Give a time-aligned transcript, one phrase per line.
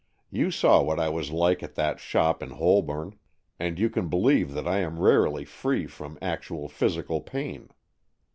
[0.31, 3.19] You saw what I was like at that shop in Holborn,
[3.59, 7.69] and you can believe that I am rarely free from actual physical pain.